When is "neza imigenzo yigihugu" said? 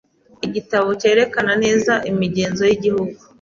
1.63-3.13